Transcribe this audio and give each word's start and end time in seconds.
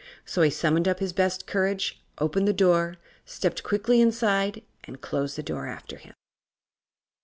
So 0.25 0.41
he 0.41 0.49
summoned 0.49 0.87
up 0.87 0.97
his 0.97 1.13
best 1.13 1.45
courage, 1.45 2.01
opened 2.17 2.47
the 2.47 2.53
door, 2.53 2.95
stepped 3.23 3.61
quickly 3.61 4.01
inside 4.01 4.63
and 4.83 4.99
closed 4.99 5.35
the 5.35 5.43
door 5.43 5.67
after 5.67 5.97
him. 5.97 6.15